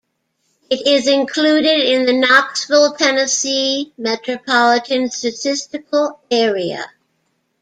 [0.71, 6.87] It is included in the Knoxville, Tennessee Metropolitan Statistical Area.